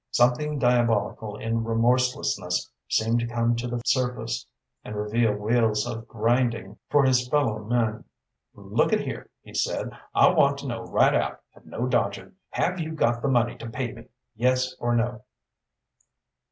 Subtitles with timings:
[0.09, 4.47] Something diabolical in remorselessness seemed to come to the surface,
[4.83, 8.05] and reveal wheels of grinding for his fellow men.
[8.55, 12.31] "Look at here," he said, "I want to know right out, and no dodging.
[12.49, 15.21] Have you got the money to pay me yes or no?"